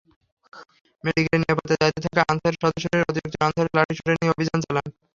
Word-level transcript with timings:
মেডিকেলের 1.03 1.41
নিরাপত্তার 1.41 1.79
দায়িত্বে 1.81 2.03
থাকা 2.07 2.21
আনসার 2.31 2.53
সদস্যরাসহ 2.55 3.09
অতিরিক্ত 3.09 3.35
আনসার 3.45 3.67
লাঠিসোঁটা 3.75 4.13
নিয়ে 4.13 4.33
অভিযান 4.33 4.59
চালান। 4.65 4.87